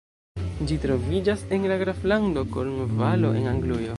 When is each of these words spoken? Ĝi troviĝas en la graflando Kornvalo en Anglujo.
Ĝi 0.69 0.77
troviĝas 0.85 1.43
en 1.57 1.69
la 1.73 1.77
graflando 1.83 2.47
Kornvalo 2.57 3.35
en 3.43 3.51
Anglujo. 3.55 3.89